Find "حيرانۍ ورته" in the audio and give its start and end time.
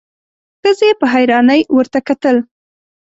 1.13-1.99